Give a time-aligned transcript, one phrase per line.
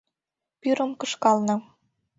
[0.59, 1.55] Пӱрым кышкална.